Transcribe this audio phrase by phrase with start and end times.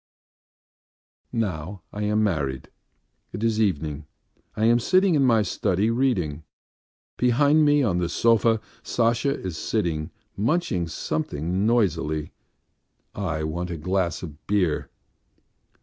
[1.31, 2.69] Now I am married.
[3.33, 4.07] It is evening.
[4.57, 6.41] I am sitting in my study reading.
[7.17, 12.31] Behind me on the sofa Sasha is sitting munching something noisily.
[13.13, 14.89] I want a glass of beer.